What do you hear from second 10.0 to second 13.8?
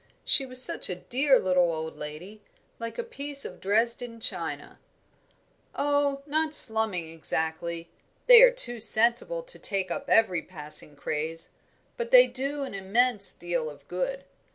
every passing craze; but they do an immense deal